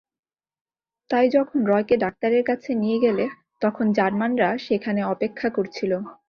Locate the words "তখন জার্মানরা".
3.61-4.49